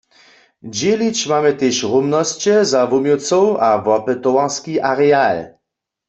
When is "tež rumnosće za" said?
1.59-2.81